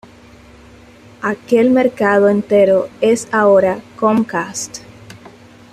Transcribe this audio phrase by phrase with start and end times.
[1.21, 4.79] Aquel mercado entero es ahora Comcast.